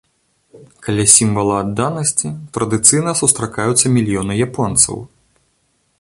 [0.85, 4.97] Каля сімвала адданасці традыцыйна сустракаюцца мільёны японцаў.